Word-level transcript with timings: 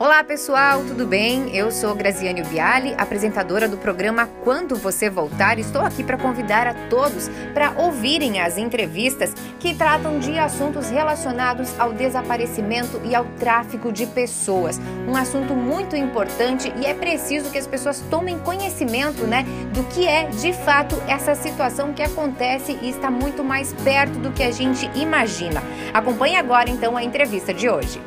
Olá 0.00 0.22
pessoal, 0.22 0.84
tudo 0.84 1.04
bem? 1.04 1.56
Eu 1.56 1.72
sou 1.72 1.92
Graziane 1.92 2.40
Biali, 2.44 2.94
apresentadora 2.96 3.68
do 3.68 3.76
programa 3.76 4.28
Quando 4.44 4.76
Você 4.76 5.10
Voltar. 5.10 5.58
Estou 5.58 5.82
aqui 5.82 6.04
para 6.04 6.16
convidar 6.16 6.68
a 6.68 6.74
todos 6.88 7.28
para 7.52 7.72
ouvirem 7.76 8.40
as 8.40 8.56
entrevistas 8.56 9.34
que 9.58 9.74
tratam 9.74 10.20
de 10.20 10.38
assuntos 10.38 10.88
relacionados 10.88 11.68
ao 11.80 11.92
desaparecimento 11.92 13.00
e 13.04 13.12
ao 13.12 13.24
tráfico 13.40 13.90
de 13.90 14.06
pessoas. 14.06 14.80
Um 15.08 15.16
assunto 15.16 15.52
muito 15.52 15.96
importante 15.96 16.72
e 16.80 16.86
é 16.86 16.94
preciso 16.94 17.50
que 17.50 17.58
as 17.58 17.66
pessoas 17.66 18.00
tomem 18.08 18.38
conhecimento, 18.38 19.26
né, 19.26 19.44
do 19.74 19.82
que 19.82 20.06
é 20.06 20.26
de 20.28 20.52
fato 20.52 20.94
essa 21.08 21.34
situação 21.34 21.92
que 21.92 22.04
acontece 22.04 22.78
e 22.80 22.88
está 22.88 23.10
muito 23.10 23.42
mais 23.42 23.72
perto 23.82 24.16
do 24.20 24.30
que 24.30 24.44
a 24.44 24.52
gente 24.52 24.88
imagina. 24.94 25.60
Acompanhe 25.92 26.36
agora 26.36 26.70
então 26.70 26.96
a 26.96 27.02
entrevista 27.02 27.52
de 27.52 27.68
hoje. 27.68 28.00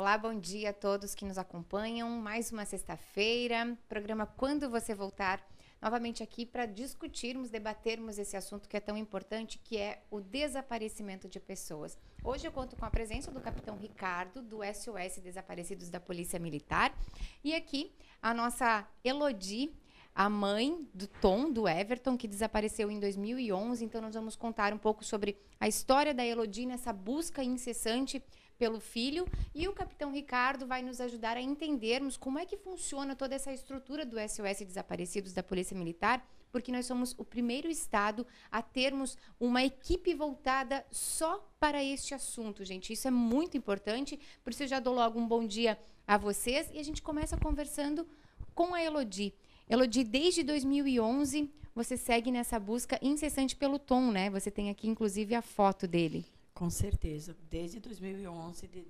Olá, 0.00 0.16
bom 0.16 0.34
dia 0.34 0.70
a 0.70 0.72
todos 0.72 1.14
que 1.14 1.26
nos 1.26 1.36
acompanham. 1.36 2.08
Mais 2.08 2.50
uma 2.50 2.64
sexta-feira, 2.64 3.76
programa 3.86 4.24
Quando 4.24 4.70
Você 4.70 4.94
Voltar. 4.94 5.46
Novamente 5.78 6.22
aqui 6.22 6.46
para 6.46 6.64
discutirmos, 6.64 7.50
debatermos 7.50 8.18
esse 8.18 8.34
assunto 8.34 8.66
que 8.66 8.78
é 8.78 8.80
tão 8.80 8.96
importante, 8.96 9.60
que 9.62 9.76
é 9.76 10.02
o 10.10 10.18
desaparecimento 10.18 11.28
de 11.28 11.38
pessoas. 11.38 11.98
Hoje 12.24 12.46
eu 12.46 12.50
conto 12.50 12.76
com 12.76 12.86
a 12.86 12.90
presença 12.90 13.30
do 13.30 13.42
capitão 13.42 13.76
Ricardo, 13.76 14.40
do 14.40 14.60
SOS 14.64 15.22
Desaparecidos 15.22 15.90
da 15.90 16.00
Polícia 16.00 16.38
Militar, 16.38 16.98
e 17.44 17.54
aqui 17.54 17.94
a 18.22 18.32
nossa 18.32 18.88
Elodie, 19.04 19.70
a 20.14 20.30
mãe 20.30 20.88
do 20.94 21.06
Tom, 21.06 21.52
do 21.52 21.68
Everton, 21.68 22.16
que 22.16 22.26
desapareceu 22.26 22.90
em 22.90 22.98
2011. 22.98 23.84
Então, 23.84 24.00
nós 24.00 24.14
vamos 24.14 24.34
contar 24.34 24.72
um 24.72 24.78
pouco 24.78 25.04
sobre 25.04 25.36
a 25.60 25.68
história 25.68 26.14
da 26.14 26.24
Elodie 26.24 26.64
nessa 26.64 26.90
busca 26.90 27.44
incessante 27.44 28.22
pelo 28.60 28.78
filho 28.78 29.26
e 29.54 29.66
o 29.66 29.72
capitão 29.72 30.12
Ricardo 30.12 30.66
vai 30.66 30.82
nos 30.82 31.00
ajudar 31.00 31.34
a 31.34 31.40
entendermos 31.40 32.18
como 32.18 32.38
é 32.38 32.44
que 32.44 32.58
funciona 32.58 33.16
toda 33.16 33.34
essa 33.34 33.50
estrutura 33.50 34.04
do 34.04 34.16
SOS 34.20 34.66
Desaparecidos 34.66 35.32
da 35.32 35.42
Polícia 35.42 35.74
Militar, 35.74 36.22
porque 36.52 36.70
nós 36.70 36.84
somos 36.84 37.14
o 37.16 37.24
primeiro 37.24 37.68
estado 37.68 38.26
a 38.52 38.60
termos 38.60 39.16
uma 39.40 39.64
equipe 39.64 40.14
voltada 40.14 40.84
só 40.90 41.50
para 41.58 41.82
este 41.82 42.12
assunto, 42.12 42.62
gente. 42.62 42.92
Isso 42.92 43.08
é 43.08 43.10
muito 43.10 43.56
importante, 43.56 44.20
por 44.44 44.50
isso 44.50 44.64
eu 44.64 44.68
já 44.68 44.78
dou 44.78 44.94
logo 44.94 45.18
um 45.18 45.26
bom 45.26 45.46
dia 45.46 45.78
a 46.06 46.18
vocês 46.18 46.68
e 46.70 46.78
a 46.78 46.82
gente 46.82 47.00
começa 47.00 47.38
conversando 47.38 48.06
com 48.54 48.74
a 48.74 48.84
Elodie. 48.84 49.32
Elodie, 49.70 50.04
desde 50.04 50.42
2011, 50.42 51.50
você 51.74 51.96
segue 51.96 52.30
nessa 52.30 52.60
busca 52.60 52.98
incessante 53.00 53.56
pelo 53.56 53.78
Tom, 53.78 54.10
né? 54.10 54.28
Você 54.28 54.50
tem 54.50 54.68
aqui, 54.68 54.86
inclusive, 54.86 55.34
a 55.34 55.40
foto 55.40 55.88
dele. 55.88 56.26
Com 56.60 56.68
certeza. 56.68 57.34
Desde 57.48 57.80
2011, 57.80 58.68
de, 58.68 58.82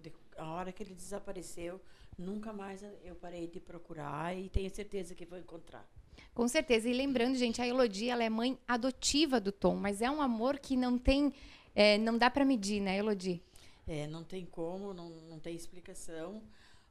de, 0.00 0.12
a 0.38 0.52
hora 0.52 0.72
que 0.72 0.82
ele 0.82 0.94
desapareceu, 0.94 1.78
nunca 2.16 2.50
mais 2.50 2.82
eu 3.04 3.14
parei 3.14 3.46
de 3.46 3.60
procurar 3.60 4.34
e 4.34 4.48
tenho 4.48 4.74
certeza 4.74 5.14
que 5.14 5.26
vou 5.26 5.38
encontrar. 5.38 5.86
Com 6.32 6.48
certeza. 6.48 6.88
E 6.88 6.94
lembrando, 6.94 7.36
gente, 7.36 7.60
a 7.60 7.68
Elodie 7.68 8.08
ela 8.08 8.24
é 8.24 8.30
mãe 8.30 8.58
adotiva 8.66 9.38
do 9.38 9.52
Tom, 9.52 9.76
mas 9.76 10.00
é 10.00 10.10
um 10.10 10.22
amor 10.22 10.58
que 10.58 10.78
não 10.78 10.96
tem, 10.96 11.30
é, 11.74 11.98
não 11.98 12.16
dá 12.16 12.30
para 12.30 12.42
medir, 12.42 12.80
né, 12.80 12.96
Elodie? 12.96 13.42
É, 13.86 14.06
não 14.06 14.24
tem 14.24 14.46
como, 14.46 14.94
não, 14.94 15.10
não 15.10 15.38
tem 15.38 15.54
explicação. 15.54 16.42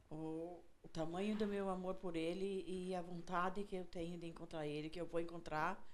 O, 0.08 0.60
o 0.80 0.88
tamanho 0.92 1.34
do 1.34 1.44
meu 1.44 1.68
amor 1.68 1.96
por 1.96 2.14
ele 2.14 2.64
e 2.68 2.94
a 2.94 3.02
vontade 3.02 3.64
que 3.64 3.74
eu 3.74 3.84
tenho 3.84 4.16
de 4.16 4.28
encontrar 4.28 4.64
ele, 4.64 4.88
que 4.88 5.00
eu 5.00 5.06
vou 5.06 5.20
encontrar. 5.20 5.84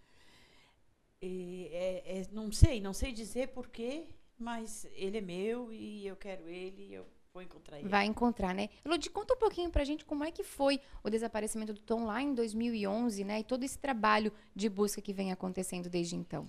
E 1.22 1.70
é, 1.72 2.18
é, 2.18 2.26
não 2.30 2.52
sei, 2.52 2.82
não 2.82 2.92
sei 2.92 3.14
dizer 3.14 3.48
porquê, 3.48 4.04
mas 4.38 4.86
ele 4.92 5.18
é 5.18 5.20
meu 5.20 5.72
e 5.72 6.06
eu 6.06 6.16
quero 6.16 6.48
ele 6.48 6.88
e 6.88 6.94
eu 6.94 7.06
vou 7.32 7.42
encontrar 7.42 7.78
ele. 7.78 7.88
Vai 7.88 8.06
encontrar, 8.06 8.54
né? 8.54 8.68
Elodie, 8.84 9.10
conta 9.10 9.34
um 9.34 9.38
pouquinho 9.38 9.70
pra 9.70 9.84
gente 9.84 10.04
como 10.04 10.24
é 10.24 10.30
que 10.30 10.42
foi 10.42 10.80
o 11.02 11.10
desaparecimento 11.10 11.72
do 11.72 11.80
Tom 11.80 12.04
lá 12.04 12.20
em 12.22 12.34
2011, 12.34 13.24
né? 13.24 13.40
E 13.40 13.44
todo 13.44 13.64
esse 13.64 13.78
trabalho 13.78 14.32
de 14.54 14.68
busca 14.68 15.00
que 15.00 15.12
vem 15.12 15.32
acontecendo 15.32 15.88
desde 15.88 16.16
então. 16.16 16.46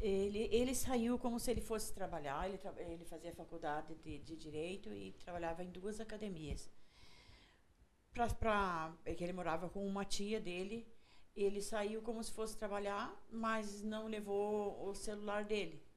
Ele, 0.00 0.48
ele 0.52 0.74
saiu 0.74 1.18
como 1.18 1.40
se 1.40 1.50
ele 1.50 1.60
fosse 1.60 1.92
trabalhar, 1.92 2.48
ele, 2.48 2.60
ele 2.76 3.04
fazia 3.04 3.32
faculdade 3.32 3.94
de, 3.96 4.18
de 4.18 4.36
Direito 4.36 4.92
e 4.92 5.12
trabalhava 5.12 5.64
em 5.64 5.70
duas 5.70 5.98
academias. 5.98 6.70
Pra, 8.12 8.28
pra, 8.28 8.94
é 9.04 9.14
que 9.14 9.24
ele 9.24 9.32
morava 9.32 9.68
com 9.68 9.84
uma 9.84 10.04
tia 10.04 10.40
dele, 10.40 10.86
ele 11.34 11.60
saiu 11.60 12.00
como 12.00 12.22
se 12.22 12.30
fosse 12.32 12.56
trabalhar, 12.56 13.12
mas 13.30 13.82
não 13.82 14.06
levou 14.06 14.88
o 14.88 14.94
celular 14.94 15.44
dele 15.44 15.87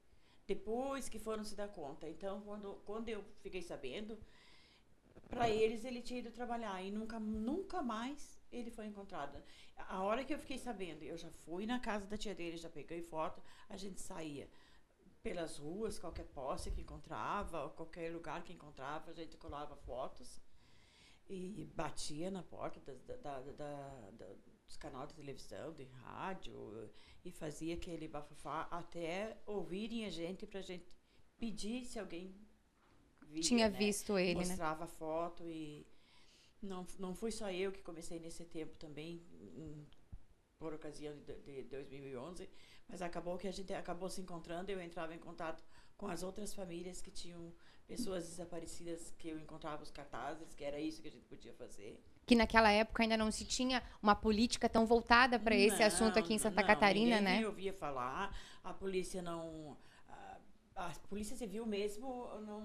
depois 0.47 1.07
que 1.07 1.19
foram 1.19 1.43
se 1.43 1.55
dar 1.55 1.67
conta. 1.67 2.09
Então, 2.09 2.41
quando, 2.41 2.75
quando 2.85 3.09
eu 3.09 3.23
fiquei 3.41 3.61
sabendo, 3.61 4.17
para 5.27 5.49
eles 5.49 5.85
ele 5.85 6.01
tinha 6.01 6.19
ido 6.19 6.31
trabalhar 6.31 6.81
e 6.83 6.91
nunca, 6.91 7.19
nunca 7.19 7.81
mais 7.81 8.39
ele 8.51 8.69
foi 8.69 8.85
encontrado. 8.85 9.41
A 9.77 10.01
hora 10.03 10.23
que 10.23 10.33
eu 10.33 10.39
fiquei 10.39 10.57
sabendo, 10.57 11.03
eu 11.03 11.17
já 11.17 11.29
fui 11.29 11.65
na 11.65 11.79
casa 11.79 12.05
da 12.05 12.17
tia 12.17 12.35
dele, 12.35 12.57
já 12.57 12.69
peguei 12.69 13.01
foto, 13.01 13.41
a 13.69 13.77
gente 13.77 14.01
saía 14.01 14.49
pelas 15.23 15.57
ruas, 15.57 15.99
qualquer 15.99 16.25
posse 16.25 16.71
que 16.71 16.81
encontrava, 16.81 17.69
qualquer 17.69 18.11
lugar 18.11 18.43
que 18.43 18.53
encontrava, 18.53 19.11
a 19.11 19.13
gente 19.13 19.37
colava 19.37 19.75
fotos 19.75 20.41
e 21.29 21.71
batia 21.73 22.29
na 22.29 22.43
porta 22.43 22.79
da, 22.81 23.15
da, 23.15 23.39
da, 23.39 24.11
da 24.11 24.35
dos 24.71 24.77
canais 24.77 25.09
de 25.09 25.15
televisão, 25.15 25.73
de 25.73 25.83
rádio, 25.83 26.89
e 27.25 27.31
fazia 27.31 27.75
aquele 27.75 28.07
bafafá 28.07 28.67
até 28.71 29.37
ouvirem 29.45 30.05
a 30.05 30.09
gente 30.09 30.47
para 30.47 30.59
a 30.59 30.63
gente 30.63 30.85
pedir 31.37 31.85
se 31.85 31.99
alguém 31.99 32.33
via, 33.27 33.41
tinha 33.41 33.69
né? 33.69 33.77
visto 33.77 34.17
ele, 34.17 34.39
né? 34.39 34.45
Mostrava 34.45 34.85
né? 34.85 34.91
foto 34.97 35.43
e 35.45 35.85
não 36.61 36.85
não 36.99 37.13
fui 37.13 37.31
só 37.31 37.51
eu 37.51 37.71
que 37.71 37.81
comecei 37.81 38.19
nesse 38.19 38.45
tempo 38.45 38.75
também 38.77 39.21
por 40.57 40.73
ocasião 40.73 41.13
de, 41.19 41.35
de 41.39 41.63
2011, 41.63 42.49
mas 42.87 43.01
acabou 43.01 43.37
que 43.37 43.47
a 43.47 43.51
gente 43.51 43.73
acabou 43.73 44.09
se 44.09 44.21
encontrando, 44.21 44.71
eu 44.71 44.79
entrava 44.81 45.13
em 45.13 45.19
contato 45.19 45.63
com 45.97 46.07
as 46.07 46.23
outras 46.23 46.53
famílias 46.53 47.01
que 47.01 47.11
tinham 47.11 47.53
pessoas 47.87 48.25
desaparecidas 48.25 49.13
que 49.17 49.27
eu 49.27 49.37
encontrava 49.37 49.83
os 49.83 49.91
cartazes, 49.91 50.53
que 50.53 50.63
era 50.63 50.79
isso 50.79 51.01
que 51.01 51.09
a 51.09 51.11
gente 51.11 51.25
podia 51.25 51.53
fazer 51.53 52.01
que 52.31 52.35
naquela 52.35 52.71
época 52.71 53.03
ainda 53.03 53.17
não 53.17 53.29
se 53.29 53.43
tinha 53.43 53.83
uma 54.01 54.15
política 54.15 54.69
tão 54.69 54.85
voltada 54.85 55.37
para 55.37 55.53
esse 55.53 55.83
assunto 55.83 56.17
aqui 56.17 56.33
em 56.33 56.37
Santa 56.37 56.61
não, 56.61 56.67
Catarina, 56.67 57.19
ninguém 57.19 57.39
né? 57.39 57.43
Eu 57.43 57.49
ouvia 57.49 57.73
falar, 57.73 58.33
a 58.63 58.73
polícia 58.73 59.21
não 59.21 59.77
a, 60.07 60.37
a 60.77 60.89
polícia 61.09 61.35
civil 61.35 61.65
mesmo 61.65 62.29
não, 62.47 62.61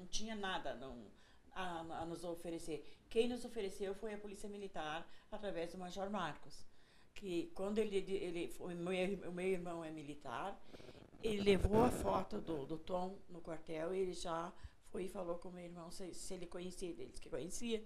não 0.00 0.06
tinha 0.08 0.34
nada 0.34 0.74
não 0.74 1.06
a, 1.52 2.00
a, 2.00 2.06
nos 2.06 2.24
oferecer. 2.24 2.84
Quem 3.08 3.28
nos 3.28 3.44
ofereceu 3.44 3.94
foi 3.94 4.14
a 4.14 4.18
polícia 4.18 4.48
militar 4.48 5.08
através 5.30 5.70
do 5.70 5.78
Major 5.78 6.10
Marcos, 6.10 6.66
que 7.14 7.52
quando 7.54 7.78
ele 7.78 7.98
ele 7.98 8.52
o 8.58 8.66
meu, 8.66 9.30
o 9.30 9.32
meu 9.32 9.46
irmão 9.46 9.84
é 9.84 9.92
militar, 9.92 10.60
ele 11.22 11.40
levou 11.40 11.84
a 11.84 11.90
foto 11.92 12.40
do, 12.40 12.66
do 12.66 12.76
Tom 12.76 13.16
no 13.28 13.40
quartel 13.40 13.94
e 13.94 14.00
ele 14.00 14.12
já 14.12 14.52
foi 14.90 15.04
e 15.04 15.08
falou 15.08 15.38
com 15.38 15.50
o 15.50 15.52
meu 15.52 15.66
irmão 15.66 15.88
se, 15.92 16.12
se 16.14 16.34
ele 16.34 16.46
conhecia, 16.46 16.88
ele 16.88 17.06
disse 17.06 17.20
que 17.20 17.30
conhecia 17.30 17.80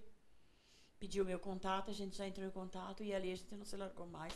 pediu 1.03 1.25
meu 1.25 1.37
contato, 1.37 1.91
a 1.91 1.93
gente 1.93 2.15
já 2.15 2.25
entrou 2.25 2.47
em 2.47 2.49
contato 2.49 3.03
e 3.03 3.13
ali 3.13 3.29
a 3.29 3.35
gente 3.35 3.53
não 3.53 3.65
se 3.65 3.75
largou 3.75 4.07
mais. 4.07 4.33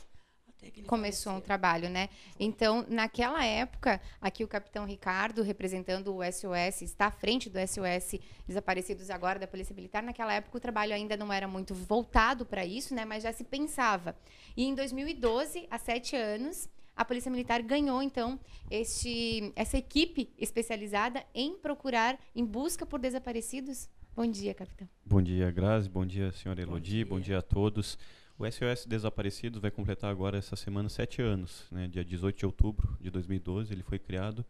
Até 0.49 0.69
que 0.69 0.81
Começou 0.81 1.31
um 1.31 1.39
trabalho, 1.39 1.89
né? 1.89 2.07
Foi. 2.07 2.45
Então, 2.45 2.85
naquela 2.89 3.45
época, 3.45 4.01
aqui 4.19 4.43
o 4.43 4.47
capitão 4.49 4.85
Ricardo, 4.85 5.43
representando 5.43 6.13
o 6.13 6.19
SOS, 6.21 6.81
está 6.81 7.05
à 7.05 7.11
frente 7.11 7.49
do 7.49 7.57
SOS 7.57 8.19
Desaparecidos 8.45 9.09
agora 9.09 9.39
da 9.39 9.47
Polícia 9.47 9.73
Militar. 9.73 10.03
Naquela 10.03 10.33
época, 10.33 10.57
o 10.57 10.59
trabalho 10.59 10.93
ainda 10.93 11.15
não 11.15 11.31
era 11.31 11.47
muito 11.47 11.73
voltado 11.73 12.45
para 12.45 12.65
isso, 12.65 12.93
né? 12.93 13.05
Mas 13.05 13.23
já 13.23 13.31
se 13.31 13.45
pensava. 13.45 14.13
E 14.57 14.65
em 14.65 14.75
2012, 14.75 15.67
há 15.71 15.77
sete 15.77 16.17
anos, 16.17 16.67
a 16.97 17.05
Polícia 17.05 17.31
Militar 17.31 17.61
ganhou, 17.61 18.03
então, 18.03 18.37
este, 18.69 19.53
essa 19.55 19.77
equipe 19.77 20.33
especializada 20.37 21.23
em 21.33 21.55
procurar, 21.55 22.19
em 22.35 22.43
busca 22.43 22.85
por 22.85 22.99
desaparecidos 22.99 23.87
Bom 24.17 24.25
dia, 24.25 24.51
capitão. 24.51 24.89
Bom 25.05 25.21
dia, 25.21 25.51
Grazi. 25.51 25.87
Bom 25.87 26.03
dia, 26.03 26.31
senhora 26.31 26.59
Elodie. 26.59 27.05
Bom 27.05 27.19
dia. 27.19 27.19
Bom 27.19 27.19
dia 27.19 27.37
a 27.37 27.41
todos. 27.43 27.99
O 28.35 28.51
SOS 28.51 28.87
Desaparecidos 28.87 29.61
vai 29.61 29.69
completar 29.69 30.09
agora 30.09 30.39
essa 30.39 30.55
semana 30.55 30.89
sete 30.89 31.21
anos, 31.21 31.67
né? 31.71 31.87
Dia 31.87 32.03
18 32.03 32.35
de 32.35 32.43
outubro 32.43 32.97
de 32.99 33.11
2012 33.11 33.71
ele 33.71 33.83
foi 33.83 33.99
criado 33.99 34.43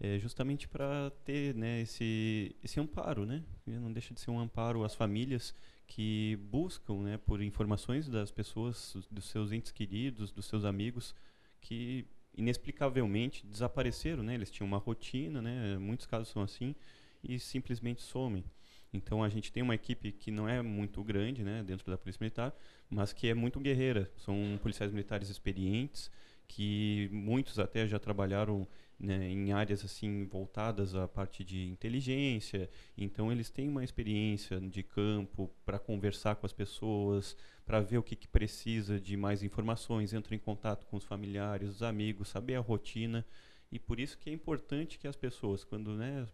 é, 0.00 0.18
justamente 0.18 0.66
para 0.66 1.10
ter 1.22 1.54
né, 1.54 1.82
esse, 1.82 2.56
esse 2.64 2.80
amparo, 2.80 3.26
né? 3.26 3.44
Não 3.66 3.92
deixa 3.92 4.14
de 4.14 4.20
ser 4.20 4.30
um 4.30 4.40
amparo 4.40 4.84
às 4.84 4.94
famílias 4.94 5.54
que 5.86 6.36
buscam 6.50 7.02
né, 7.02 7.18
por 7.18 7.42
informações 7.42 8.08
das 8.08 8.30
pessoas, 8.30 8.96
dos 9.10 9.26
seus 9.26 9.52
entes 9.52 9.70
queridos, 9.70 10.32
dos 10.32 10.46
seus 10.46 10.64
amigos, 10.64 11.14
que 11.60 12.06
inexplicavelmente 12.34 13.46
desapareceram, 13.46 14.22
né? 14.22 14.32
Eles 14.32 14.50
tinham 14.50 14.66
uma 14.66 14.78
rotina, 14.78 15.42
né? 15.42 15.76
Muitos 15.76 16.06
casos 16.06 16.28
são 16.28 16.40
assim 16.40 16.74
e 17.22 17.38
simplesmente 17.38 18.00
somem. 18.00 18.42
Então 18.92 19.22
a 19.22 19.28
gente 19.28 19.52
tem 19.52 19.62
uma 19.62 19.74
equipe 19.74 20.12
que 20.12 20.30
não 20.30 20.48
é 20.48 20.60
muito 20.62 21.02
grande, 21.04 21.44
né, 21.44 21.62
dentro 21.62 21.90
da 21.90 21.96
Polícia 21.96 22.18
Militar, 22.20 22.54
mas 22.88 23.12
que 23.12 23.28
é 23.28 23.34
muito 23.34 23.60
guerreira. 23.60 24.10
São 24.16 24.58
policiais 24.62 24.92
militares 24.92 25.28
experientes, 25.28 26.10
que 26.48 27.08
muitos 27.12 27.58
até 27.60 27.86
já 27.86 27.98
trabalharam 27.98 28.66
né, 28.98 29.30
em 29.30 29.52
áreas 29.52 29.84
assim 29.84 30.26
voltadas 30.26 30.94
à 30.94 31.08
parte 31.08 31.42
de 31.42 31.64
inteligência, 31.66 32.68
então 32.98 33.32
eles 33.32 33.48
têm 33.48 33.68
uma 33.68 33.82
experiência 33.82 34.60
de 34.60 34.82
campo 34.82 35.50
para 35.64 35.78
conversar 35.78 36.34
com 36.34 36.44
as 36.44 36.52
pessoas, 36.52 37.36
para 37.64 37.80
ver 37.80 37.98
o 37.98 38.02
que, 38.02 38.14
que, 38.14 38.28
precisa 38.28 39.00
de 39.00 39.16
mais 39.16 39.42
informações, 39.42 40.12
entram 40.12 40.36
em 40.36 40.40
contato 40.40 40.84
com 40.86 40.96
os 40.96 41.04
familiares, 41.04 41.70
os 41.70 41.82
amigos, 41.82 42.28
saber 42.28 42.56
a 42.56 42.60
rotina 42.60 43.24
e 43.72 43.78
por 43.78 44.00
isso 44.00 44.18
que 44.18 44.28
é 44.28 44.32
importante 44.32 44.98
que 44.98 45.06
as 45.06 45.16
pessoas 45.16 45.64
quando 45.64 45.94
né 45.94 46.28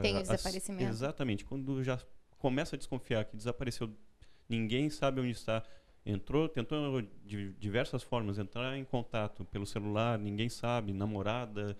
tem 0.00 0.20
desaparecimento. 0.20 0.90
Exatamente. 0.90 1.44
Quando 1.44 1.82
já 1.82 1.98
começa 2.38 2.76
a 2.76 2.78
desconfiar 2.78 3.24
que 3.24 3.36
desapareceu 3.36 3.90
ninguém 4.48 4.90
sabe 4.90 5.20
onde 5.20 5.30
está. 5.30 5.62
Entrou, 6.06 6.48
tentou 6.48 7.00
de 7.24 7.54
diversas 7.54 8.02
formas 8.02 8.38
entrar 8.38 8.76
em 8.76 8.84
contato 8.84 9.44
pelo 9.46 9.64
celular, 9.64 10.18
ninguém 10.18 10.50
sabe, 10.50 10.92
namorada, 10.92 11.74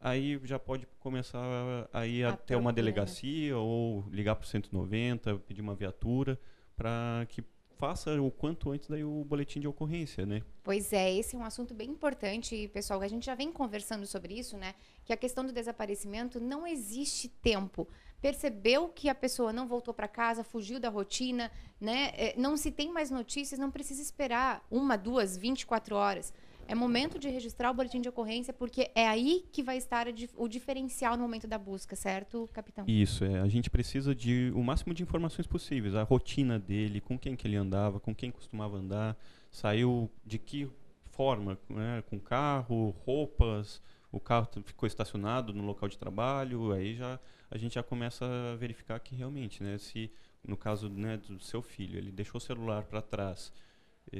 aí 0.00 0.40
já 0.44 0.58
pode 0.58 0.86
começar 0.98 1.44
a 1.92 2.06
ir 2.06 2.24
a 2.24 2.30
até 2.30 2.56
uma 2.56 2.72
delegacia 2.72 3.56
ou 3.58 4.08
ligar 4.10 4.36
para 4.36 4.44
o 4.44 4.48
190, 4.48 5.36
pedir 5.40 5.60
uma 5.60 5.74
viatura 5.74 6.40
para 6.74 7.26
que 7.28 7.44
faça 7.76 8.20
o 8.20 8.30
quanto 8.30 8.70
antes 8.70 8.88
daí 8.88 9.04
o 9.04 9.24
boletim 9.24 9.60
de 9.60 9.68
ocorrência, 9.68 10.24
né? 10.24 10.42
Pois 10.62 10.92
é, 10.92 11.12
esse 11.12 11.34
é 11.34 11.38
um 11.38 11.44
assunto 11.44 11.74
bem 11.74 11.90
importante, 11.90 12.68
pessoal. 12.68 13.02
A 13.02 13.08
gente 13.08 13.26
já 13.26 13.34
vem 13.34 13.50
conversando 13.50 14.06
sobre 14.06 14.38
isso, 14.38 14.56
né? 14.56 14.74
Que 15.04 15.12
a 15.12 15.16
questão 15.16 15.44
do 15.44 15.52
desaparecimento 15.52 16.40
não 16.40 16.66
existe 16.66 17.28
tempo 17.28 17.88
percebeu 18.22 18.88
que 18.88 19.08
a 19.08 19.14
pessoa 19.14 19.52
não 19.52 19.66
voltou 19.66 19.92
para 19.92 20.06
casa, 20.06 20.44
fugiu 20.44 20.78
da 20.78 20.88
rotina, 20.88 21.50
né? 21.80 22.12
É, 22.14 22.34
não 22.38 22.56
se 22.56 22.70
tem 22.70 22.92
mais 22.92 23.10
notícias, 23.10 23.58
não 23.58 23.70
precisa 23.70 24.00
esperar 24.00 24.64
uma, 24.70 24.96
duas, 24.96 25.36
24 25.36 25.96
horas. 25.96 26.32
É 26.72 26.74
momento 26.74 27.18
de 27.18 27.28
registrar 27.28 27.70
o 27.70 27.74
boletim 27.74 28.00
de 28.00 28.08
ocorrência, 28.08 28.50
porque 28.50 28.90
é 28.94 29.06
aí 29.06 29.44
que 29.52 29.62
vai 29.62 29.76
estar 29.76 30.06
o 30.38 30.48
diferencial 30.48 31.18
no 31.18 31.22
momento 31.22 31.46
da 31.46 31.58
busca, 31.58 31.94
certo, 31.94 32.48
capitão? 32.50 32.86
Isso, 32.88 33.26
é. 33.26 33.40
A 33.40 33.46
gente 33.46 33.68
precisa 33.68 34.14
de 34.14 34.50
o 34.54 34.64
máximo 34.64 34.94
de 34.94 35.02
informações 35.02 35.46
possíveis. 35.46 35.94
A 35.94 36.02
rotina 36.02 36.58
dele, 36.58 36.98
com 36.98 37.18
quem 37.18 37.36
que 37.36 37.46
ele 37.46 37.56
andava, 37.56 38.00
com 38.00 38.14
quem 38.14 38.30
costumava 38.30 38.78
andar, 38.78 39.18
saiu 39.50 40.10
de 40.24 40.38
que 40.38 40.66
forma, 41.10 41.58
né? 41.68 42.02
com 42.08 42.18
carro, 42.18 42.88
roupas, 43.04 43.82
o 44.10 44.18
carro 44.18 44.48
ficou 44.64 44.86
estacionado 44.86 45.52
no 45.52 45.62
local 45.62 45.90
de 45.90 45.98
trabalho, 45.98 46.72
aí 46.72 46.94
já 46.94 47.20
a 47.50 47.58
gente 47.58 47.74
já 47.74 47.82
começa 47.82 48.24
a 48.24 48.56
verificar 48.56 48.98
que 48.98 49.14
realmente, 49.14 49.62
né, 49.62 49.76
se 49.76 50.10
no 50.42 50.56
caso 50.56 50.88
né, 50.88 51.18
do 51.18 51.38
seu 51.38 51.60
filho, 51.60 51.98
ele 51.98 52.10
deixou 52.10 52.38
o 52.38 52.40
celular 52.40 52.84
para 52.84 53.02
trás, 53.02 53.52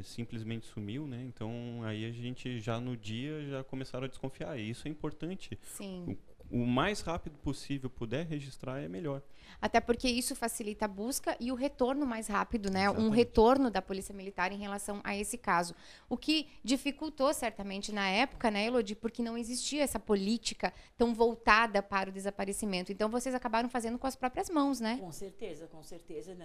simplesmente 0.03 0.67
sumiu, 0.67 1.06
né? 1.06 1.23
Então 1.25 1.83
aí 1.85 2.05
a 2.05 2.12
gente 2.12 2.59
já 2.61 2.81
no 2.81 2.97
dia 2.97 3.44
já 3.47 3.65
começaram 3.65 4.05
a 4.05 4.09
desconfiar. 4.09 4.59
E 4.59 4.71
isso 4.71 4.87
é 4.87 4.91
importante. 4.91 5.59
Sim 5.62 6.17
o 6.53 6.67
mais 6.67 7.00
rápido 7.00 7.39
possível 7.39 7.89
puder 7.89 8.27
registrar 8.27 8.79
é 8.79 8.87
melhor. 8.87 9.23
Até 9.61 9.81
porque 9.81 10.06
isso 10.09 10.37
facilita 10.37 10.85
a 10.85 10.89
busca 10.89 11.35
e 11.41 11.50
o 11.50 11.55
retorno 11.55 12.05
mais 12.06 12.27
rápido, 12.27 12.71
né? 12.71 12.85
Exatamente. 12.85 13.06
Um 13.06 13.11
retorno 13.11 13.71
da 13.71 13.81
Polícia 13.81 14.15
Militar 14.15 14.53
em 14.53 14.59
relação 14.59 15.00
a 15.03 15.17
esse 15.17 15.39
caso. 15.39 15.75
O 16.11 16.17
que 16.17 16.49
dificultou 16.62 17.33
certamente 17.33 17.91
na 17.91 18.09
época, 18.09 18.50
né, 18.50 18.67
Elodie, 18.67 18.94
porque 18.94 19.23
não 19.23 19.37
existia 19.39 19.83
essa 19.83 19.99
política 19.99 20.73
tão 20.97 21.15
voltada 21.15 21.83
para 21.83 22.11
o 22.11 22.12
desaparecimento. 22.12 22.93
Então 22.93 23.09
vocês 23.09 23.35
acabaram 23.35 23.69
fazendo 23.69 23.99
com 23.99 24.06
as 24.06 24.17
próprias 24.17 24.50
mãos, 24.50 24.79
né? 24.79 24.99
Com 24.99 25.12
certeza, 25.12 25.67
com 25.67 25.83
certeza. 25.83 26.37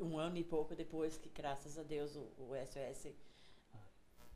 Um 0.00 0.18
ano 0.18 0.36
e 0.36 0.44
pouco 0.44 0.74
depois 0.74 1.16
que, 1.16 1.28
graças 1.30 1.78
a 1.78 1.82
Deus, 1.82 2.14
o, 2.16 2.20
o 2.38 2.52
SOS 2.70 3.12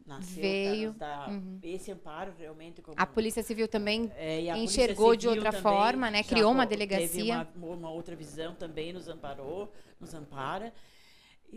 nasceu 0.06 0.42
veio. 0.42 0.92
dar 0.92 1.30
uhum. 1.30 1.58
esse 1.62 1.90
amparo 1.90 2.32
realmente 2.38 2.82
como, 2.82 2.94
a 2.98 3.06
polícia 3.06 3.42
civil 3.42 3.66
também 3.66 4.12
é, 4.16 4.40
enxergou 4.58 5.16
de 5.16 5.26
outra 5.26 5.50
forma 5.50 6.10
né? 6.10 6.22
criou 6.22 6.52
uma 6.52 6.66
delegacia. 6.66 7.48
uma, 7.56 7.74
uma, 7.74 7.90
outra 7.90 8.14
visão 8.14 8.54
também 8.54 8.92
nos 8.92 9.08
amparou 9.08 9.72
nos 9.98 10.12
ampara. 10.12 10.72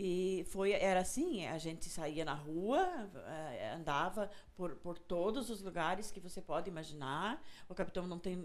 E 0.00 0.46
foi 0.50 0.72
era 0.72 1.00
assim 1.00 1.44
a 1.46 1.58
gente 1.58 1.86
saía 1.86 2.24
na 2.24 2.34
rua 2.34 3.10
eh, 3.26 3.74
andava 3.74 4.30
por, 4.54 4.76
por 4.76 4.96
todos 4.96 5.50
os 5.50 5.60
lugares 5.60 6.10
que 6.10 6.20
você 6.20 6.40
pode 6.40 6.70
imaginar. 6.70 7.42
O 7.68 7.74
capitão 7.74 8.06
não 8.06 8.18
tem 8.18 8.38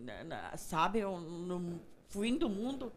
sabe 0.58 1.02
no 1.02 1.80
fim 2.10 2.38
do 2.38 2.50
mundo 2.50 2.92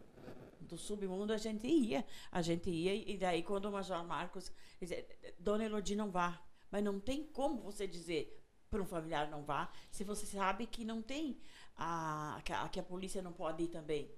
do 0.67 0.77
submundo 0.77 1.33
a 1.33 1.39
gente 1.39 1.67
ia 1.67 2.05
a 2.31 2.43
gente 2.43 2.69
ia 2.71 2.95
e 2.95 3.17
daí 3.17 3.43
quando 3.43 3.67
o 3.67 3.73
major 3.73 4.05
Marcos 4.05 4.53
dizia 4.81 5.07
Dona 5.39 5.65
Elodie 5.65 5.97
não 5.97 6.11
vá 6.11 6.43
mas 6.71 6.83
não 6.83 7.01
tem 7.01 7.25
como 7.25 7.61
você 7.63 7.87
dizer 7.87 8.43
para 8.71 8.83
um 8.83 8.87
familiar 8.87 9.31
não 9.31 9.43
vá, 9.43 9.71
se 9.91 10.05
você 10.05 10.27
sabe 10.27 10.67
que 10.67 10.85
não 10.85 11.01
tem 11.03 11.39
a 11.77 12.41
que, 12.45 12.53
a 12.53 12.69
que 12.69 12.81
a 12.81 12.83
polícia 12.83 13.23
não 13.23 13.33
pode 13.33 13.65
ir 13.65 13.69
também. 13.69 14.11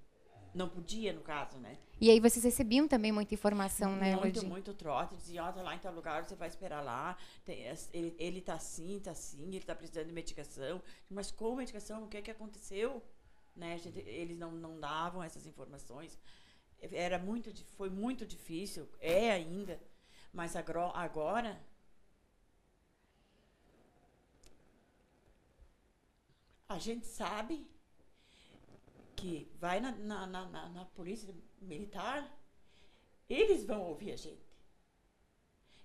Não 0.54 0.66
podia, 0.66 1.12
no 1.12 1.20
caso, 1.20 1.58
né? 1.58 1.76
E 2.00 2.10
aí 2.10 2.18
vocês 2.18 2.42
recebiam 2.42 2.88
também 2.88 3.12
muita 3.12 3.34
informação, 3.34 3.94
né, 3.94 4.16
Muito, 4.16 4.46
muito 4.46 4.72
trote. 4.72 5.14
Diziam, 5.14 5.44
ó, 5.44 5.50
oh, 5.50 5.52
tá 5.52 5.62
lá 5.62 5.74
em 5.74 5.78
tal 5.78 5.92
lugar, 5.92 6.24
você 6.24 6.34
vai 6.34 6.48
esperar 6.48 6.82
lá. 6.82 7.18
Tem, 7.44 7.60
ele, 7.92 8.16
ele 8.18 8.40
tá 8.40 8.54
assim, 8.54 8.98
tá 8.98 9.10
assim, 9.10 9.46
ele 9.48 9.64
tá 9.64 9.74
precisando 9.74 10.06
de 10.06 10.12
medicação. 10.12 10.82
Mas 11.10 11.30
qual 11.30 11.54
medicação? 11.54 12.04
O 12.04 12.08
que 12.08 12.16
é 12.16 12.22
que 12.22 12.30
aconteceu? 12.30 13.02
Né? 13.58 13.76
Gente, 13.76 13.98
eles 13.98 14.38
não, 14.38 14.52
não 14.52 14.78
davam 14.78 15.22
essas 15.22 15.44
informações. 15.44 16.16
Era 16.80 17.18
muito, 17.18 17.52
foi 17.76 17.90
muito 17.90 18.24
difícil, 18.24 18.88
é 19.00 19.32
ainda. 19.32 19.80
Mas 20.32 20.54
agora 20.54 21.60
a 26.68 26.78
gente 26.78 27.06
sabe 27.06 27.66
que 29.16 29.50
vai 29.58 29.80
na, 29.80 29.90
na, 29.90 30.26
na, 30.26 30.68
na, 30.68 30.84
polícia 30.84 31.34
militar, 31.60 32.32
eles 33.28 33.64
vão 33.64 33.82
ouvir 33.82 34.12
a 34.12 34.16
gente. 34.16 34.46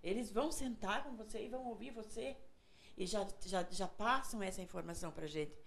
Eles 0.03 0.31
vão 0.31 0.51
sentar 0.51 1.03
com 1.03 1.15
você 1.15 1.43
e 1.43 1.49
vão 1.49 1.65
ouvir 1.65 1.89
você. 1.89 2.37
E 2.95 3.07
já, 3.07 3.27
já, 3.43 3.63
já 3.71 3.87
passam 3.87 4.43
essa 4.43 4.61
informação 4.61 5.11
pra 5.11 5.25
gente. 5.25 5.57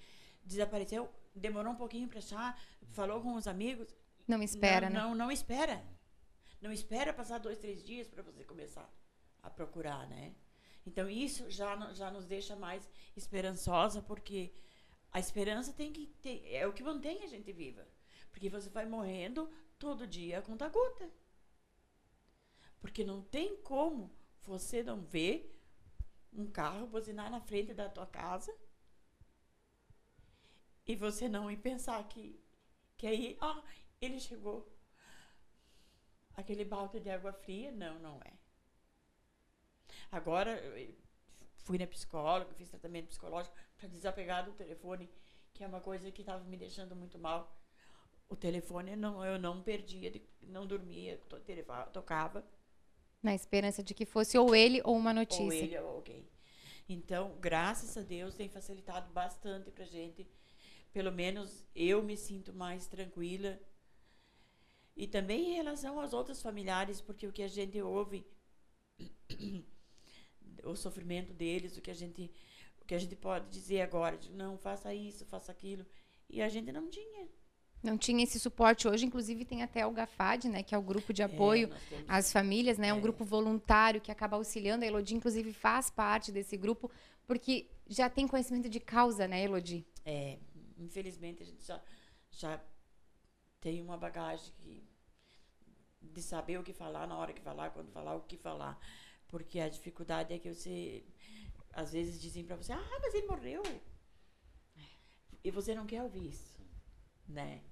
Desapareceu, 0.44 1.10
demorou 1.38 1.72
um 1.72 1.76
pouquinho 1.76 2.08
para 2.08 2.18
achar, 2.18 2.60
falou 2.92 3.20
com 3.20 3.34
os 3.34 3.46
amigos. 3.46 3.94
Não 4.26 4.42
espera, 4.42 4.88
não, 4.88 4.94
né? 4.94 5.00
Não, 5.02 5.14
não 5.14 5.32
espera. 5.32 5.84
Não 6.60 6.72
espera 6.72 7.12
passar 7.12 7.38
dois, 7.38 7.58
três 7.58 7.84
dias 7.84 8.08
para 8.08 8.22
você 8.22 8.44
começar 8.44 8.90
a 9.42 9.50
procurar, 9.50 10.06
né? 10.08 10.34
Então 10.84 11.08
isso 11.08 11.50
já, 11.50 11.92
já 11.92 12.10
nos 12.10 12.26
deixa 12.26 12.56
mais 12.56 12.88
esperançosa, 13.16 14.00
porque 14.00 14.52
a 15.10 15.18
esperança 15.18 15.72
tem 15.72 15.92
que 15.92 16.06
ter, 16.22 16.46
é 16.52 16.66
o 16.66 16.72
que 16.72 16.82
mantém 16.82 17.22
a 17.22 17.26
gente 17.26 17.52
viva. 17.52 17.86
Porque 18.30 18.48
você 18.48 18.68
vai 18.68 18.86
morrendo 18.86 19.50
todo 19.78 20.06
dia 20.06 20.38
a 20.38 20.42
conta 20.42 20.68
gota. 20.68 21.10
Porque 22.80 23.04
não 23.04 23.22
tem 23.22 23.56
como 23.62 24.14
você 24.42 24.82
não 24.82 25.00
ver 25.00 25.52
um 26.32 26.46
carro 26.46 26.86
buzinar 26.86 27.30
na 27.30 27.40
frente 27.40 27.72
da 27.74 27.88
tua 27.88 28.06
casa 28.06 28.54
e 30.86 30.94
você 30.94 31.28
não 31.28 31.54
pensar 31.56 32.02
que, 32.08 32.40
que 32.96 33.06
aí, 33.06 33.36
ah, 33.40 33.62
ele 34.00 34.20
chegou. 34.20 34.72
Aquele 36.34 36.64
balde 36.64 37.00
de 37.00 37.10
água 37.10 37.32
fria, 37.32 37.72
não, 37.72 37.98
não 37.98 38.20
é. 38.22 38.32
Agora, 40.12 40.60
fui 41.58 41.78
na 41.78 41.86
psicóloga, 41.86 42.54
fiz 42.54 42.68
tratamento 42.68 43.08
psicológico 43.08 43.56
para 43.76 43.88
desapegar 43.88 44.44
do 44.44 44.52
telefone, 44.52 45.10
que 45.52 45.64
é 45.64 45.66
uma 45.66 45.80
coisa 45.80 46.10
que 46.10 46.20
estava 46.20 46.44
me 46.44 46.56
deixando 46.56 46.94
muito 46.94 47.18
mal. 47.18 47.58
O 48.28 48.36
telefone 48.36 48.96
não, 48.96 49.24
eu 49.24 49.38
não 49.38 49.62
perdia, 49.62 50.12
não 50.42 50.66
dormia, 50.66 51.18
tocava. 51.92 52.44
Na 53.22 53.34
esperança 53.34 53.82
de 53.82 53.94
que 53.94 54.04
fosse 54.04 54.36
ou 54.36 54.54
ele 54.54 54.80
ou 54.84 54.96
uma 54.96 55.14
notícia. 55.14 55.44
Ou 55.44 55.52
ele 55.52 55.78
ou 55.78 55.88
alguém. 55.88 56.28
Então, 56.88 57.36
graças 57.40 57.96
a 57.96 58.02
Deus, 58.02 58.34
tem 58.34 58.48
facilitado 58.48 59.12
bastante 59.12 59.70
para 59.70 59.84
gente. 59.84 60.26
Pelo 60.96 61.12
menos 61.12 61.62
eu 61.74 62.02
me 62.02 62.16
sinto 62.16 62.54
mais 62.54 62.86
tranquila. 62.86 63.60
E 64.96 65.06
também 65.06 65.50
em 65.50 65.54
relação 65.56 66.00
aos 66.00 66.14
outros 66.14 66.40
familiares, 66.40 67.02
porque 67.02 67.26
o 67.26 67.32
que 67.32 67.42
a 67.42 67.48
gente 67.48 67.78
ouve 67.82 68.26
o 70.64 70.74
sofrimento 70.74 71.34
deles, 71.34 71.76
o 71.76 71.82
que 71.82 71.90
a 71.90 71.94
gente 71.94 72.32
o 72.80 72.84
que 72.86 72.94
a 72.94 72.98
gente 72.98 73.14
pode 73.14 73.50
dizer 73.50 73.82
agora, 73.82 74.16
de, 74.16 74.32
não 74.32 74.56
faça 74.56 74.94
isso, 74.94 75.26
faça 75.26 75.52
aquilo, 75.52 75.84
e 76.30 76.40
a 76.40 76.48
gente 76.48 76.72
não 76.72 76.88
tinha. 76.88 77.28
Não 77.82 77.98
tinha 77.98 78.24
esse 78.24 78.40
suporte. 78.40 78.88
Hoje, 78.88 79.04
inclusive, 79.04 79.44
tem 79.44 79.62
até 79.62 79.86
o 79.86 79.90
GAFAD, 79.90 80.48
né, 80.48 80.62
que 80.62 80.74
é 80.74 80.78
o 80.78 80.82
grupo 80.82 81.12
de 81.12 81.20
é, 81.20 81.26
apoio 81.26 81.70
é, 81.92 82.04
às 82.08 82.32
famílias, 82.32 82.78
né, 82.78 82.88
é 82.88 82.94
um 82.94 83.02
grupo 83.02 83.22
voluntário 83.22 84.00
que 84.00 84.10
acaba 84.10 84.38
auxiliando. 84.38 84.82
A 84.82 84.88
Elodie, 84.88 85.14
inclusive, 85.14 85.52
faz 85.52 85.90
parte 85.90 86.32
desse 86.32 86.56
grupo, 86.56 86.90
porque 87.26 87.68
já 87.86 88.08
tem 88.08 88.26
conhecimento 88.26 88.70
de 88.70 88.80
causa, 88.80 89.28
né, 89.28 89.44
Elodie? 89.44 89.86
É, 90.02 90.38
infelizmente, 90.76 91.42
a 91.42 91.46
gente 91.46 91.64
já, 91.64 91.82
já 92.30 92.64
tem 93.60 93.80
uma 93.82 93.96
bagagem 93.96 94.52
que, 94.54 94.88
de 96.00 96.22
saber 96.22 96.58
o 96.58 96.62
que 96.62 96.72
falar, 96.72 97.06
na 97.06 97.16
hora 97.16 97.32
que 97.32 97.40
falar, 97.40 97.70
quando 97.70 97.90
falar, 97.90 98.14
o 98.14 98.22
que 98.22 98.36
falar. 98.36 98.78
Porque 99.28 99.58
a 99.60 99.68
dificuldade 99.68 100.32
é 100.32 100.38
que 100.38 100.52
você. 100.54 101.04
Às 101.72 101.92
vezes 101.92 102.20
dizem 102.20 102.44
para 102.44 102.56
você, 102.56 102.72
ah, 102.72 102.98
mas 103.02 103.12
ele 103.14 103.26
morreu. 103.26 103.62
E 105.44 105.50
você 105.50 105.74
não 105.74 105.86
quer 105.86 106.02
ouvir 106.02 106.28
isso, 106.28 106.60
né? 107.28 107.62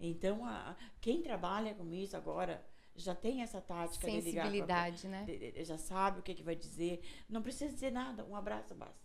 Então, 0.00 0.44
a, 0.44 0.76
quem 1.00 1.22
trabalha 1.22 1.74
com 1.74 1.92
isso 1.92 2.16
agora 2.16 2.64
já 2.96 3.14
tem 3.14 3.40
essa 3.42 3.60
tática 3.60 4.06
de 4.06 4.20
ligar. 4.20 4.44
Sensibilidade, 4.44 5.08
né? 5.08 5.24
de- 5.24 5.52
de- 5.52 5.64
já 5.64 5.78
sabe 5.78 6.20
o 6.20 6.22
que, 6.22 6.34
que 6.34 6.42
vai 6.42 6.56
dizer. 6.56 7.00
Não 7.28 7.40
precisa 7.42 7.72
dizer 7.72 7.92
nada, 7.92 8.24
um 8.24 8.34
abraço 8.34 8.74
basta. 8.74 9.01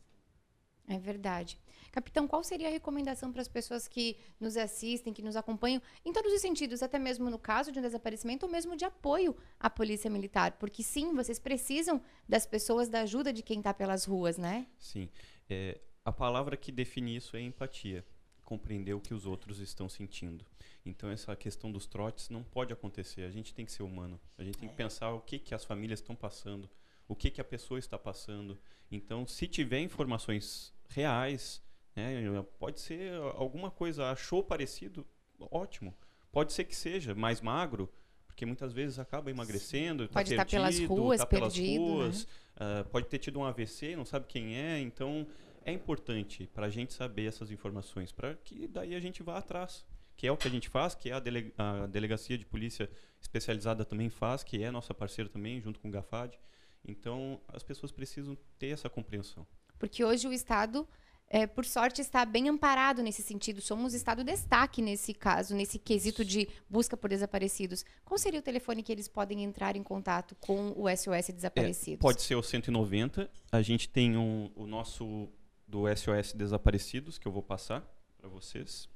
É 0.88 0.98
verdade. 0.98 1.60
Capitão, 1.92 2.28
qual 2.28 2.44
seria 2.44 2.68
a 2.68 2.72
recomendação 2.72 3.32
para 3.32 3.42
as 3.42 3.48
pessoas 3.48 3.88
que 3.88 4.18
nos 4.40 4.56
assistem, 4.56 5.14
que 5.14 5.22
nos 5.22 5.36
acompanham, 5.36 5.82
em 6.06 6.14
todos 6.14 6.32
os 6.32 6.40
sentidos, 6.42 6.82
até 6.84 6.98
mesmo 7.00 7.30
no 7.30 7.40
caso 7.40 7.72
de 7.72 7.80
um 7.80 7.82
desaparecimento 7.82 8.46
ou 8.46 8.52
mesmo 8.52 8.76
de 8.76 8.86
apoio 8.86 9.36
à 9.60 9.70
polícia 9.70 10.10
militar? 10.10 10.54
Porque 10.54 10.84
sim, 10.84 11.14
vocês 11.14 11.40
precisam 11.40 12.02
das 12.28 12.46
pessoas, 12.46 12.88
da 12.88 13.02
ajuda 13.02 13.34
de 13.34 13.42
quem 13.42 13.58
está 13.60 13.74
pelas 13.74 14.06
ruas, 14.06 14.38
né? 14.38 14.68
Sim. 14.78 15.10
É, 15.50 15.80
a 16.06 16.12
palavra 16.12 16.56
que 16.56 16.72
define 16.72 17.16
isso 17.16 17.36
é 17.36 17.42
empatia. 17.42 18.06
Compreender 18.44 18.94
o 18.94 19.02
que 19.02 19.14
os 19.14 19.26
outros 19.26 19.60
estão 19.60 19.90
sentindo. 19.90 20.46
Então, 20.86 21.10
essa 21.10 21.36
questão 21.36 21.70
dos 21.70 21.86
trotes 21.86 22.30
não 22.30 22.44
pode 22.44 22.72
acontecer. 22.72 23.24
A 23.24 23.30
gente 23.32 23.54
tem 23.54 23.66
que 23.66 23.72
ser 23.74 23.84
humano. 23.84 24.18
A 24.38 24.44
gente 24.44 24.58
tem 24.58 24.70
que 24.70 24.74
É. 24.74 24.78
pensar 24.78 25.12
o 25.12 25.20
que, 25.20 25.38
que 25.38 25.54
as 25.54 25.66
famílias 25.66 26.00
estão 26.00 26.16
passando, 26.16 26.70
o 27.10 27.16
que, 27.16 27.30
que 27.30 27.42
a 27.42 27.44
pessoa 27.44 27.78
está 27.78 27.98
passando. 27.98 28.58
Então, 28.90 29.28
se 29.28 29.48
tiver 29.48 29.82
informações 29.82 30.74
reais, 30.90 31.62
né, 31.96 32.44
pode 32.60 32.80
ser 32.80 33.14
alguma 33.36 33.70
coisa, 33.72 34.10
achou 34.12 34.44
parecido, 34.44 35.06
ótimo. 35.40 35.94
Pode 36.32 36.54
ser 36.54 36.66
que 36.66 36.76
seja 36.76 37.16
mais 37.16 37.42
magro, 37.42 37.90
porque 38.28 38.46
muitas 38.46 38.72
vezes 38.74 39.00
acaba 39.00 39.32
emagrecendo, 39.32 40.08
tá 40.08 40.14
Pode 40.16 40.32
estar 40.32 40.46
pelas 40.46 40.76
perdido, 40.76 40.94
ruas, 40.94 41.20
tá 41.20 41.26
pelas 41.26 41.54
perdido, 41.54 41.84
né? 41.84 41.90
ruas, 41.94 42.28
ah, 42.58 42.86
pode 42.92 43.08
ter 43.08 43.18
tido 43.18 43.40
um 43.40 43.44
AVC, 43.46 43.96
não 43.96 44.06
sabe 44.06 44.26
quem 44.28 44.56
é, 44.56 44.80
então 44.80 45.26
é 45.66 45.72
importante 45.72 46.48
para 46.54 46.68
a 46.68 46.70
gente 46.70 46.94
saber 46.94 47.26
essas 47.28 47.50
informações, 47.52 48.12
para 48.12 48.36
que 48.36 48.68
daí 48.68 48.94
a 48.96 49.00
gente 49.00 49.24
vá 49.24 49.38
atrás, 49.38 49.86
que 50.16 50.26
é 50.28 50.32
o 50.32 50.38
que 50.38 50.48
a 50.48 50.52
gente 50.52 50.70
faz, 50.70 50.94
que 50.96 51.10
é 51.10 51.14
a, 51.14 51.20
dele- 51.20 51.54
a 51.58 51.88
delegacia 51.88 52.38
de 52.38 52.46
polícia 52.46 52.90
especializada 53.20 53.84
também 53.84 54.10
faz, 54.10 54.44
que 54.44 54.64
é 54.64 54.70
nossa 54.72 54.94
parceira 54.94 55.30
também, 55.30 55.60
junto 55.62 55.80
com 55.80 55.88
o 55.90 55.92
GAFAD. 55.92 56.40
Então 56.86 57.42
as 57.48 57.64
pessoas 57.64 57.92
precisam 57.92 58.38
ter 58.58 58.68
essa 58.70 58.90
compreensão. 58.90 59.46
Porque 59.78 60.04
hoje 60.04 60.28
o 60.28 60.34
Estado, 60.34 60.88
é, 61.30 61.46
por 61.46 61.66
sorte, 61.66 62.02
está 62.02 62.26
bem 62.26 62.50
amparado 62.50 63.02
nesse 63.04 63.22
sentido. 63.22 63.62
Somos 63.62 63.94
Estado 63.94 64.24
destaque 64.24 64.82
nesse 64.82 65.14
caso, 65.14 65.56
nesse 65.56 65.78
quesito 65.78 66.24
de 66.24 66.48
busca 66.70 66.96
por 66.96 67.10
desaparecidos. 67.10 67.86
Qual 68.04 68.18
seria 68.18 68.40
o 68.40 68.44
telefone 68.44 68.84
que 68.84 68.92
eles 68.92 69.08
podem 69.08 69.44
entrar 69.44 69.76
em 69.76 69.84
contato 69.84 70.36
com 70.40 70.74
o 70.76 70.90
SOS 70.90 71.30
Desaparecidos? 71.34 72.00
Pode 72.00 72.22
ser 72.22 72.36
o 72.36 72.44
190. 72.44 73.30
A 73.52 73.62
gente 73.62 73.90
tem 73.90 74.18
um, 74.18 74.52
o 74.56 74.66
nosso 74.66 75.30
do 75.68 75.84
SOS 75.94 76.34
Desaparecidos, 76.34 77.18
que 77.18 77.28
eu 77.28 77.32
vou 77.32 77.44
passar 77.44 77.82
para 78.18 78.30
vocês. 78.30 78.90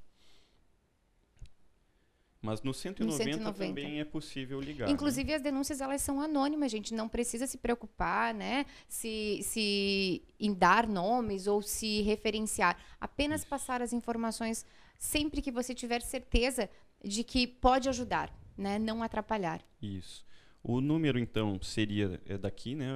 Mas 2.42 2.64
no 2.64 2.74
190, 2.74 3.24
190. 3.24 3.54
também 3.54 4.00
é 4.00 4.06
possível 4.06 4.60
ligar. 4.60 4.88
né? 4.88 4.94
Inclusive, 4.94 5.32
as 5.32 5.44
denúncias 5.44 5.80
elas 5.80 6.02
são 6.02 6.20
anônimas, 6.20 6.72
gente. 6.72 6.92
Não 6.92 7.08
precisa 7.08 7.46
se 7.46 7.56
preocupar, 7.58 8.34
né? 8.34 8.66
Se, 8.88 9.42
se 9.44 10.24
em 10.40 10.52
dar 10.52 10.88
nomes 10.88 11.46
ou 11.46 11.62
se 11.62 12.02
referenciar. 12.02 12.80
Apenas 13.00 13.46
passar 13.46 13.80
as 13.82 13.94
informações 13.94 14.66
sempre 14.98 15.40
que 15.42 15.52
você 15.52 15.76
tiver 15.76 16.02
certeza 16.02 16.68
de 17.04 17.24
que 17.24 17.46
pode 17.46 17.88
ajudar, 17.90 18.34
né? 18.58 18.80
Não 18.80 19.04
atrapalhar. 19.04 19.62
Isso. 19.80 20.26
O 20.64 20.82
número, 20.82 21.20
então, 21.20 21.60
seria 21.62 22.20
é 22.26 22.38
daqui, 22.40 22.74
né? 22.76 22.88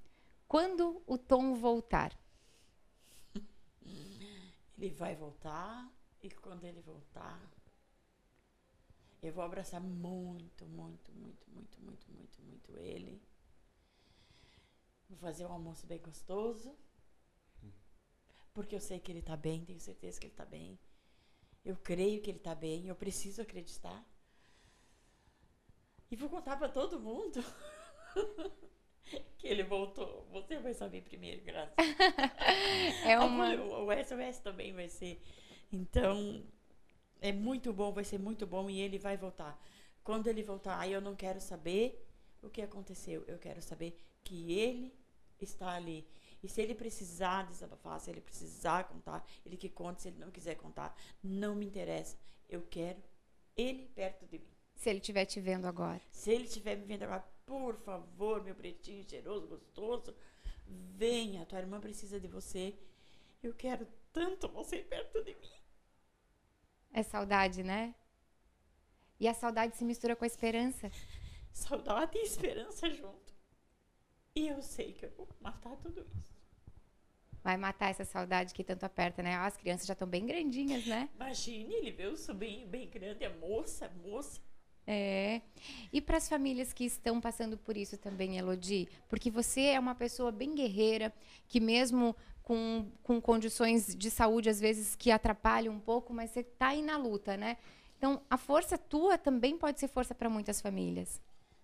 Quando 0.46 1.00
o 1.06 1.16
Tom 1.16 1.54
voltar? 1.54 2.12
Ele 4.80 4.94
vai 4.94 5.14
voltar 5.14 5.92
e 6.22 6.30
quando 6.30 6.64
ele 6.64 6.80
voltar, 6.80 7.38
eu 9.22 9.30
vou 9.32 9.44
abraçar 9.44 9.80
muito, 9.80 10.64
muito, 10.64 11.12
muito, 11.12 11.50
muito, 11.50 11.80
muito, 11.82 12.10
muito, 12.10 12.42
muito 12.42 12.78
ele. 12.78 13.22
Vou 15.08 15.18
fazer 15.18 15.44
um 15.44 15.52
almoço 15.52 15.86
bem 15.86 16.00
gostoso. 16.00 16.74
Porque 18.54 18.74
eu 18.74 18.80
sei 18.80 18.98
que 18.98 19.12
ele 19.12 19.20
tá 19.20 19.36
bem, 19.36 19.64
tenho 19.64 19.80
certeza 19.80 20.18
que 20.18 20.26
ele 20.26 20.34
tá 20.34 20.46
bem. 20.46 20.78
Eu 21.62 21.76
creio 21.76 22.22
que 22.22 22.30
ele 22.30 22.38
tá 22.38 22.54
bem, 22.54 22.86
eu 22.86 22.96
preciso 22.96 23.42
acreditar. 23.42 24.02
E 26.10 26.16
vou 26.16 26.30
contar 26.30 26.56
para 26.56 26.68
todo 26.68 26.98
mundo 26.98 27.44
que 29.38 29.46
ele 29.46 29.62
voltou. 29.62 30.26
Você 30.32 30.58
vai 30.58 30.74
saber 30.74 31.02
primeiro, 31.02 31.42
graças 31.44 31.74
É 33.04 33.14
ah, 33.14 33.24
uma. 33.24 33.54
O 33.54 33.86
o 33.86 33.92
SOS 33.92 34.38
também 34.38 34.72
vai 34.72 34.88
ser. 34.88 35.20
Então, 35.72 36.44
é 37.20 37.32
muito 37.32 37.72
bom, 37.72 37.92
vai 37.92 38.04
ser 38.04 38.18
muito 38.18 38.46
bom 38.46 38.68
e 38.68 38.80
ele 38.80 38.98
vai 38.98 39.16
voltar. 39.16 39.60
Quando 40.02 40.26
ele 40.26 40.42
voltar, 40.42 40.78
aí 40.78 40.92
eu 40.92 41.00
não 41.00 41.14
quero 41.14 41.40
saber 41.40 42.06
o 42.42 42.48
que 42.48 42.62
aconteceu. 42.62 43.24
Eu 43.26 43.38
quero 43.38 43.60
saber 43.60 43.96
que 44.24 44.52
ele 44.52 44.94
está 45.40 45.72
ali. 45.72 46.06
E 46.42 46.48
se 46.48 46.62
ele 46.62 46.74
precisar 46.74 47.46
desabafar, 47.46 48.00
se 48.00 48.10
ele 48.10 48.20
precisar 48.20 48.84
contar, 48.84 49.24
ele 49.44 49.56
que 49.56 49.68
conte. 49.68 50.02
Se 50.02 50.08
ele 50.08 50.18
não 50.18 50.30
quiser 50.30 50.54
contar, 50.56 50.96
não 51.22 51.54
me 51.54 51.66
interessa. 51.66 52.16
Eu 52.48 52.62
quero 52.62 52.98
ele 53.56 53.86
perto 53.94 54.26
de 54.26 54.38
mim. 54.38 54.48
Se 54.74 54.88
ele 54.88 54.98
estiver 54.98 55.26
te 55.26 55.40
vendo 55.40 55.66
agora. 55.66 56.00
Se 56.10 56.30
ele 56.30 56.44
estiver 56.44 56.76
me 56.76 56.86
vendo 56.86 57.02
agora, 57.02 57.22
por 57.50 57.74
favor, 57.78 58.44
meu 58.44 58.54
pretinho 58.54 59.02
cheiroso, 59.02 59.48
gostoso, 59.48 60.14
venha, 60.96 61.44
tua 61.44 61.58
irmã 61.58 61.80
precisa 61.80 62.20
de 62.20 62.28
você. 62.28 62.78
Eu 63.42 63.52
quero 63.52 63.88
tanto 64.12 64.48
você 64.48 64.78
perto 64.78 65.20
de 65.24 65.34
mim. 65.34 65.50
É 66.92 67.02
saudade, 67.02 67.64
né? 67.64 67.92
E 69.18 69.26
a 69.26 69.34
saudade 69.34 69.76
se 69.76 69.84
mistura 69.84 70.14
com 70.14 70.22
a 70.22 70.28
esperança. 70.28 70.92
Saudade 71.52 72.16
e 72.16 72.22
esperança 72.22 72.88
junto. 72.88 73.34
E 74.32 74.46
eu 74.46 74.62
sei 74.62 74.92
que 74.92 75.06
eu 75.06 75.10
vou 75.16 75.28
matar 75.40 75.74
tudo 75.78 76.06
isso. 76.20 76.32
Vai 77.42 77.56
matar 77.56 77.90
essa 77.90 78.04
saudade 78.04 78.54
que 78.54 78.62
tanto 78.62 78.84
aperta, 78.84 79.24
né? 79.24 79.34
Ah, 79.34 79.46
As 79.46 79.56
crianças 79.56 79.88
já 79.88 79.94
estão 79.94 80.06
bem 80.06 80.24
grandinhas, 80.24 80.86
né? 80.86 81.08
Imagine, 81.16 81.74
ele 81.74 81.90
vê 81.90 82.06
o 82.06 82.16
sobrinho 82.16 82.68
bem 82.68 82.88
grande, 82.88 83.24
a 83.24 83.30
moça, 83.30 83.86
a 83.86 83.90
moça. 83.90 84.40
É. 84.86 85.40
E 85.92 86.00
para 86.00 86.16
as 86.16 86.28
famílias 86.28 86.72
que 86.72 86.84
estão 86.84 87.20
passando 87.20 87.56
por 87.56 87.76
isso 87.76 87.96
também, 87.96 88.38
Elodie? 88.38 88.88
Porque 89.08 89.30
você 89.30 89.66
é 89.66 89.78
uma 89.78 89.94
pessoa 89.94 90.32
bem 90.32 90.54
guerreira, 90.54 91.12
que 91.46 91.60
mesmo 91.60 92.16
com, 92.42 92.90
com 93.02 93.20
condições 93.20 93.94
de 93.94 94.10
saúde, 94.10 94.48
às 94.48 94.58
vezes, 94.58 94.96
que 94.96 95.10
atrapalham 95.10 95.72
um 95.72 95.78
pouco, 95.78 96.12
mas 96.12 96.30
você 96.30 96.40
está 96.40 96.68
aí 96.68 96.82
na 96.82 96.96
luta, 96.96 97.36
né? 97.36 97.56
Então, 97.96 98.20
a 98.28 98.36
força 98.36 98.76
tua 98.76 99.16
também 99.18 99.56
pode 99.56 99.78
ser 99.78 99.86
força 99.86 100.14
para 100.14 100.28
muitas 100.28 100.60
famílias. 100.60 101.20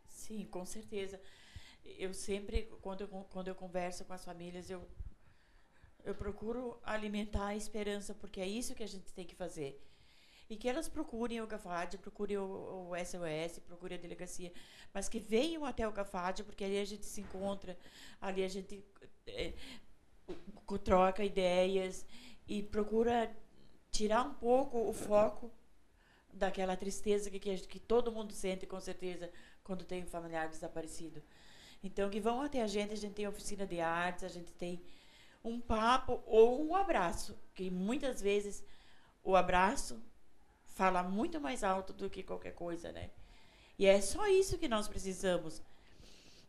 Sim, 0.06 0.44
com 0.44 0.64
certeza. 0.64 1.20
Eu 1.98 2.12
sempre, 2.12 2.70
quando 2.82 3.00
eu, 3.00 3.08
quando 3.08 3.48
eu 3.48 3.54
converso 3.54 4.04
com 4.04 4.12
as 4.12 4.24
famílias, 4.24 4.70
eu, 4.70 4.86
eu 6.04 6.14
procuro 6.14 6.78
alimentar 6.84 7.46
a 7.46 7.56
esperança, 7.56 8.14
porque 8.14 8.40
é 8.40 8.46
isso 8.46 8.74
que 8.74 8.82
a 8.82 8.88
gente 8.88 9.12
tem 9.12 9.24
que 9.24 9.34
fazer. 9.34 9.82
E 10.48 10.56
que 10.56 10.68
elas 10.68 10.88
procurem 10.88 11.40
o 11.40 11.46
GAFAD, 11.46 11.98
procurem 11.98 12.38
o, 12.38 12.90
o 12.90 12.96
SOS, 12.96 13.58
procurem 13.58 13.98
a 13.98 14.00
delegacia, 14.00 14.52
mas 14.94 15.08
que 15.08 15.18
venham 15.18 15.64
até 15.64 15.86
o 15.86 15.92
GAFAD, 15.92 16.44
porque 16.44 16.64
ali 16.64 16.78
a 16.78 16.84
gente 16.84 17.04
se 17.04 17.20
encontra, 17.20 17.76
ali 18.20 18.44
a 18.44 18.48
gente 18.48 18.84
é, 19.26 19.52
troca 20.84 21.24
ideias 21.24 22.06
e 22.46 22.62
procura 22.62 23.34
tirar 23.90 24.22
um 24.22 24.34
pouco 24.34 24.78
o 24.78 24.92
foco 24.92 25.50
daquela 26.32 26.76
tristeza 26.76 27.30
que, 27.30 27.38
que, 27.38 27.56
que 27.66 27.80
todo 27.80 28.12
mundo 28.12 28.32
sente, 28.32 28.66
com 28.66 28.78
certeza, 28.78 29.30
quando 29.64 29.84
tem 29.84 30.04
um 30.04 30.06
familiar 30.06 30.48
desaparecido. 30.48 31.22
Então, 31.82 32.10
que 32.10 32.20
vão 32.20 32.42
até 32.42 32.62
a 32.62 32.66
gente, 32.66 32.92
a 32.92 32.96
gente 32.96 33.14
tem 33.14 33.26
oficina 33.26 33.66
de 33.66 33.80
artes, 33.80 34.24
a 34.24 34.28
gente 34.28 34.52
tem 34.52 34.82
um 35.42 35.60
papo 35.60 36.22
ou 36.26 36.66
um 36.66 36.74
abraço, 36.74 37.38
que 37.54 37.70
muitas 37.70 38.20
vezes 38.20 38.64
o 39.22 39.36
abraço 39.36 40.02
fala 40.76 41.02
muito 41.02 41.40
mais 41.40 41.64
alto 41.64 41.94
do 41.94 42.10
que 42.10 42.22
qualquer 42.22 42.52
coisa, 42.52 42.92
né? 42.92 43.08
E 43.78 43.86
é 43.86 43.98
só 43.98 44.26
isso 44.28 44.58
que 44.58 44.68
nós 44.68 44.86
precisamos. 44.86 45.62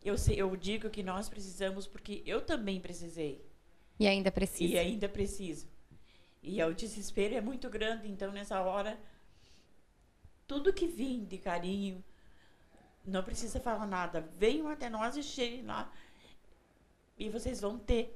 Eu, 0.04 0.18
sei, 0.18 0.36
eu 0.36 0.54
digo 0.54 0.90
que 0.90 1.02
nós 1.02 1.30
precisamos 1.30 1.86
porque 1.86 2.22
eu 2.26 2.42
também 2.42 2.78
precisei. 2.78 3.42
E 3.98 4.06
ainda 4.06 4.30
precisa. 4.30 4.74
E 4.74 4.78
ainda 4.78 5.08
preciso. 5.08 5.66
E 6.42 6.62
o 6.62 6.74
desespero 6.74 7.34
é 7.34 7.40
muito 7.40 7.70
grande, 7.70 8.06
então 8.06 8.30
nessa 8.30 8.60
hora, 8.60 9.00
tudo 10.46 10.74
que 10.74 10.86
vem 10.86 11.24
de 11.24 11.38
carinho, 11.38 12.04
não 13.06 13.24
precisa 13.24 13.58
falar 13.58 13.86
nada. 13.86 14.20
Venham 14.36 14.68
até 14.68 14.90
nós 14.90 15.16
e 15.16 15.22
cheguem 15.22 15.62
lá. 15.62 15.90
E 17.18 17.30
vocês 17.30 17.62
vão 17.62 17.78
ter 17.78 18.14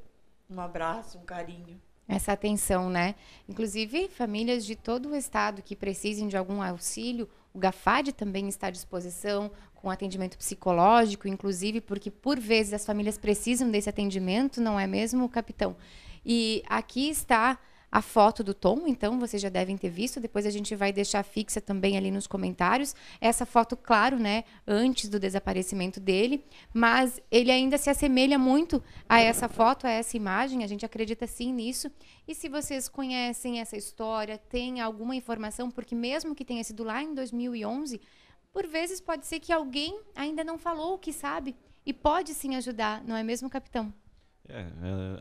um 0.49 0.61
abraço, 0.61 1.17
um 1.17 1.25
carinho. 1.25 1.81
Essa 2.09 2.33
atenção, 2.33 2.91
né? 2.91 3.15
Inclusive, 3.49 4.09
famílias 4.09 4.65
de 4.65 4.77
todo 4.77 5.11
o 5.11 5.17
estado 5.17 5.63
que 5.63 5.77
precisem 5.77 6.29
de 6.29 6.37
algum 6.37 6.61
auxílio, 6.61 7.29
o 7.55 7.59
GAFAD 7.59 8.13
também 8.13 8.49
está 8.49 8.67
à 8.67 8.71
disposição, 8.71 9.51
com 9.75 9.91
atendimento 9.91 10.39
psicológico, 10.39 11.27
inclusive, 11.27 11.81
porque 11.81 12.11
por 12.11 12.39
vezes 12.39 12.73
as 12.73 12.87
famílias 12.87 13.19
precisam 13.19 13.71
desse 13.71 13.89
atendimento, 13.89 14.61
não 14.61 14.79
é 14.79 14.87
mesmo, 14.87 15.29
capitão? 15.29 15.77
E 16.25 16.63
aqui 16.69 17.09
está 17.09 17.59
a 17.93 18.01
foto 18.01 18.43
do 18.43 18.55
Tom, 18.55 18.87
então 18.87 19.21
vocês 19.21 19.43
já 19.43 19.51
devem 19.51 19.77
ter 19.77 19.91
visto. 19.91 20.19
Depois 20.19 20.47
a 20.47 20.51
gente 20.51 20.75
vai 20.75 20.91
deixar 20.95 21.23
fixa 21.23 21.61
também 21.61 21.99
ali 21.99 22.11
nos 22.11 22.27
comentários. 22.27 22.97
Essa 23.21 23.45
foto, 23.45 23.77
claro, 23.77 24.19
né, 24.19 24.45
antes 24.67 25.11
do 25.11 25.21
desaparecimento 25.21 26.01
dele, 26.01 26.43
mas 26.73 27.21
ele 27.31 27.51
ainda 27.51 27.77
se 27.77 27.91
assemelha 27.91 28.39
muito 28.39 28.83
a 29.07 29.21
essa 29.21 29.47
foto, 29.47 29.87
a 29.87 29.91
essa 29.91 30.17
imagem. 30.17 30.65
A 30.65 30.67
gente 30.67 30.87
acredita 30.87 31.27
sim 31.27 31.53
nisso. 31.53 31.93
E 32.27 32.35
se 32.35 32.49
vocês 32.49 32.89
conhecem 32.89 33.61
essa 33.61 33.77
história, 33.77 34.39
tem 34.39 34.81
alguma 34.81 35.15
informação, 35.15 35.71
porque 35.71 35.95
mesmo 35.95 36.35
que 36.35 36.47
tenha 36.47 36.65
sido 36.65 36.83
lá 36.83 37.03
em 37.03 37.15
2011, 37.15 38.01
por 38.51 38.67
vezes 38.67 39.03
pode 39.03 39.27
ser 39.27 39.39
que 39.39 39.53
alguém 39.53 40.01
ainda 40.17 40.43
não 40.43 40.57
falou 40.57 40.95
o 40.95 40.99
que 40.99 41.13
sabe 41.13 41.55
e 41.85 41.93
pode 41.93 42.33
sim 42.33 42.55
ajudar, 42.57 43.05
não 43.05 43.17
é 43.17 43.23
mesmo, 43.23 43.51
capitão? 43.51 43.93
É, 44.49 44.61
é, 44.61 44.67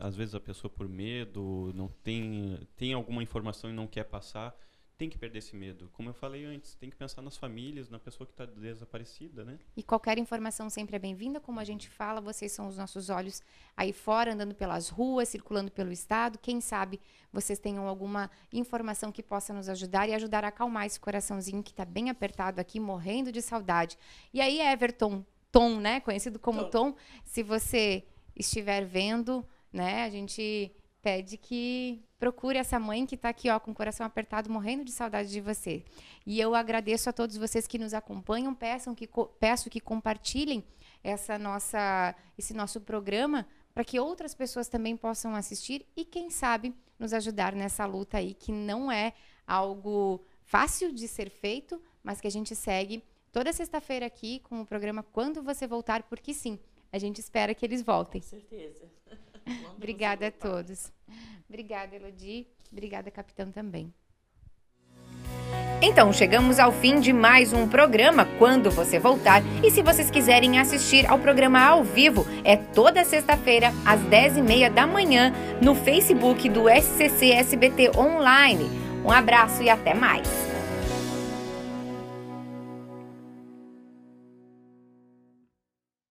às 0.00 0.16
vezes 0.16 0.34
a 0.34 0.40
pessoa 0.40 0.70
por 0.70 0.88
medo 0.88 1.72
não 1.74 1.88
tem 1.88 2.58
tem 2.76 2.92
alguma 2.92 3.22
informação 3.22 3.70
e 3.70 3.72
não 3.72 3.86
quer 3.86 4.04
passar, 4.04 4.56
tem 5.02 5.08
que 5.08 5.18
perder 5.18 5.38
esse 5.38 5.56
medo. 5.56 5.90
Como 5.92 6.08
eu 6.08 6.14
falei 6.14 6.44
antes, 6.44 6.76
tem 6.76 6.88
que 6.88 6.94
pensar 6.94 7.22
nas 7.22 7.36
famílias, 7.36 7.90
na 7.90 7.98
pessoa 7.98 8.24
que 8.24 8.32
está 8.32 8.46
desaparecida, 8.46 9.44
né? 9.44 9.58
E 9.76 9.82
qualquer 9.82 10.16
informação 10.16 10.70
sempre 10.70 10.94
é 10.94 10.98
bem-vinda, 10.98 11.40
como 11.40 11.58
a 11.58 11.64
gente 11.64 11.88
fala, 11.88 12.20
vocês 12.20 12.52
são 12.52 12.68
os 12.68 12.76
nossos 12.76 13.10
olhos 13.10 13.42
aí 13.76 13.92
fora, 13.92 14.32
andando 14.32 14.54
pelas 14.54 14.88
ruas, 14.88 15.28
circulando 15.28 15.72
pelo 15.72 15.90
estado. 15.90 16.38
Quem 16.38 16.60
sabe 16.60 17.00
vocês 17.32 17.58
tenham 17.58 17.88
alguma 17.88 18.30
informação 18.52 19.10
que 19.10 19.22
possa 19.22 19.52
nos 19.52 19.68
ajudar 19.68 20.08
e 20.08 20.14
ajudar 20.14 20.44
a 20.44 20.48
acalmar 20.48 20.86
esse 20.86 21.00
coraçãozinho 21.00 21.62
que 21.62 21.70
está 21.70 21.84
bem 21.84 22.08
apertado 22.08 22.60
aqui, 22.60 22.78
morrendo 22.78 23.32
de 23.32 23.42
saudade. 23.42 23.98
E 24.32 24.40
aí, 24.40 24.60
Everton, 24.60 25.24
Tom, 25.50 25.80
né? 25.80 25.98
Conhecido 26.00 26.38
como 26.38 26.64
Tom, 26.64 26.92
Tom 26.92 26.96
se 27.24 27.42
você 27.42 28.04
estiver 28.36 28.84
vendo, 28.84 29.46
né, 29.72 30.04
a 30.04 30.10
gente 30.10 30.74
pede 31.02 31.36
que 31.36 32.00
procure 32.18 32.56
essa 32.56 32.78
mãe 32.78 33.04
que 33.04 33.16
está 33.16 33.28
aqui 33.28 33.50
ó, 33.50 33.58
com 33.58 33.72
o 33.72 33.74
coração 33.74 34.06
apertado, 34.06 34.48
morrendo 34.48 34.84
de 34.84 34.92
saudade 34.92 35.30
de 35.30 35.40
você. 35.40 35.84
E 36.24 36.40
eu 36.40 36.54
agradeço 36.54 37.10
a 37.10 37.12
todos 37.12 37.36
vocês 37.36 37.66
que 37.66 37.78
nos 37.78 37.92
acompanham, 37.92 38.54
peçam 38.54 38.94
que, 38.94 39.08
peço 39.40 39.68
que 39.68 39.80
compartilhem 39.80 40.64
essa 41.02 41.36
nossa, 41.36 42.14
esse 42.38 42.54
nosso 42.54 42.80
programa 42.80 43.46
para 43.74 43.84
que 43.84 43.98
outras 43.98 44.34
pessoas 44.34 44.68
também 44.68 44.96
possam 44.96 45.34
assistir 45.34 45.84
e, 45.96 46.04
quem 46.04 46.30
sabe, 46.30 46.74
nos 46.98 47.12
ajudar 47.12 47.54
nessa 47.54 47.84
luta 47.86 48.18
aí, 48.18 48.34
que 48.34 48.52
não 48.52 48.92
é 48.92 49.12
algo 49.46 50.24
fácil 50.44 50.92
de 50.92 51.08
ser 51.08 51.30
feito, 51.30 51.82
mas 52.02 52.20
que 52.20 52.28
a 52.28 52.30
gente 52.30 52.54
segue 52.54 53.02
toda 53.32 53.52
sexta-feira 53.52 54.06
aqui 54.06 54.40
com 54.40 54.60
o 54.60 54.66
programa 54.66 55.02
Quando 55.02 55.42
Você 55.42 55.66
Voltar, 55.66 56.02
porque 56.04 56.34
sim, 56.34 56.58
a 56.92 56.98
gente 56.98 57.18
espera 57.18 57.54
que 57.54 57.64
eles 57.64 57.82
voltem. 57.82 58.20
Com 58.20 58.28
certeza. 58.28 58.84
Obrigada 59.76 60.26
a 60.26 60.30
todos. 60.30 60.92
Obrigada, 61.48 61.96
Elodie. 61.96 62.46
Obrigada, 62.70 63.10
capitão, 63.10 63.50
também. 63.50 63.92
Então, 65.80 66.12
chegamos 66.12 66.60
ao 66.60 66.70
fim 66.70 67.00
de 67.00 67.12
mais 67.12 67.52
um 67.52 67.68
programa 67.68 68.24
Quando 68.38 68.70
Você 68.70 68.98
Voltar. 68.98 69.42
E 69.64 69.70
se 69.70 69.82
vocês 69.82 70.10
quiserem 70.10 70.60
assistir 70.60 71.06
ao 71.06 71.18
programa 71.18 71.60
ao 71.60 71.82
vivo, 71.82 72.24
é 72.44 72.56
toda 72.56 73.04
sexta-feira, 73.04 73.72
às 73.84 74.00
10h30 74.02 74.70
da 74.72 74.86
manhã, 74.86 75.32
no 75.60 75.74
Facebook 75.74 76.48
do 76.48 76.68
SCC 76.68 77.32
SBT 77.32 77.98
Online. 77.98 78.70
Um 79.04 79.10
abraço 79.10 79.62
e 79.62 79.68
até 79.68 79.92
mais! 79.92 80.51